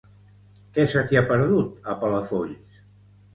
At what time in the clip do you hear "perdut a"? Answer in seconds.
1.33-1.95